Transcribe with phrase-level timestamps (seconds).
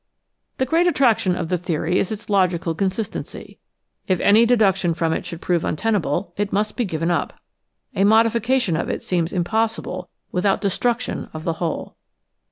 [0.57, 3.59] The great attraction of the theory is its logical consis tency.
[4.07, 7.33] If any deduction from it should prove untenable, it must be given up.
[7.95, 11.97] A modification of it seems im possible without destruction of the whole.